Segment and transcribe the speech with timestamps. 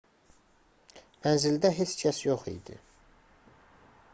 [1.25, 2.79] mənzildə heç kəs yox idi